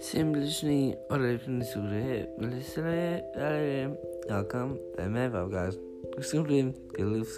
[0.00, 5.78] Simpelthen olefin sure Lisere Alem Welcome bij mij podcast.
[6.18, 7.28] Simpelthen Geloof